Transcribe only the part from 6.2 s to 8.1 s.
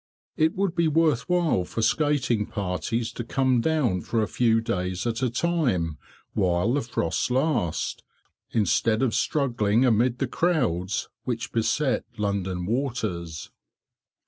while the frosts last,